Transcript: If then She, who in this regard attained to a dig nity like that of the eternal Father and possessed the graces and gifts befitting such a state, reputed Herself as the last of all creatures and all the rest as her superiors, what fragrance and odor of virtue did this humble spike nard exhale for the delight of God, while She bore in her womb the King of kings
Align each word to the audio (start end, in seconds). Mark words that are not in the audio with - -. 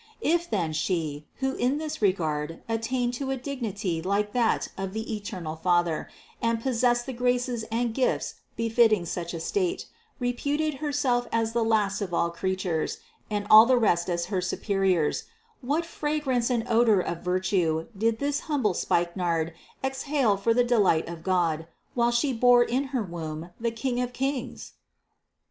If 0.23 0.49
then 0.49 0.73
She, 0.73 1.27
who 1.41 1.53
in 1.53 1.77
this 1.77 2.01
regard 2.01 2.63
attained 2.67 3.13
to 3.21 3.29
a 3.29 3.37
dig 3.37 3.61
nity 3.61 4.03
like 4.03 4.33
that 4.33 4.69
of 4.75 4.93
the 4.93 5.15
eternal 5.15 5.55
Father 5.55 6.09
and 6.41 6.59
possessed 6.59 7.05
the 7.05 7.13
graces 7.13 7.65
and 7.71 7.93
gifts 7.93 8.33
befitting 8.57 9.05
such 9.05 9.31
a 9.35 9.39
state, 9.39 9.85
reputed 10.17 10.77
Herself 10.81 11.27
as 11.31 11.53
the 11.53 11.63
last 11.63 12.01
of 12.01 12.15
all 12.15 12.31
creatures 12.31 12.97
and 13.29 13.45
all 13.51 13.67
the 13.67 13.77
rest 13.77 14.09
as 14.09 14.25
her 14.33 14.41
superiors, 14.41 15.25
what 15.61 15.85
fragrance 15.85 16.49
and 16.49 16.65
odor 16.67 16.99
of 17.01 17.21
virtue 17.21 17.85
did 17.95 18.17
this 18.17 18.39
humble 18.49 18.73
spike 18.73 19.15
nard 19.15 19.53
exhale 19.83 20.35
for 20.35 20.51
the 20.51 20.63
delight 20.63 21.07
of 21.07 21.21
God, 21.21 21.67
while 21.93 22.09
She 22.09 22.33
bore 22.33 22.63
in 22.63 22.85
her 22.85 23.03
womb 23.03 23.51
the 23.59 23.69
King 23.69 24.01
of 24.01 24.13
kings 24.13 24.71